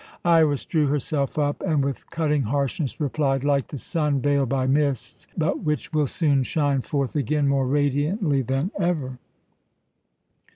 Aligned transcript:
Iras 0.25 0.65
drew 0.65 0.87
herself 0.87 1.37
up, 1.37 1.61
and 1.61 1.85
with 1.85 2.09
cutting 2.09 2.41
harshness 2.41 2.99
replied, 2.99 3.43
"Like 3.43 3.67
the 3.67 3.77
sun 3.77 4.19
veiled 4.19 4.49
by 4.49 4.65
mists, 4.65 5.27
but 5.37 5.59
which 5.59 5.93
will 5.93 6.07
soon 6.07 6.41
shine 6.41 6.81
forth 6.81 7.15
again 7.15 7.47
more 7.47 7.67
radiantly 7.67 8.41
than 8.41 8.71
ever." 8.79 9.19